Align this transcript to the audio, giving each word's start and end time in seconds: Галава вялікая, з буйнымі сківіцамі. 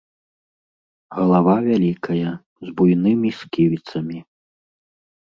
Галава 1.17 1.55
вялікая, 1.67 2.31
з 2.69 2.73
буйнымі 2.79 3.29
сківіцамі. 3.41 4.19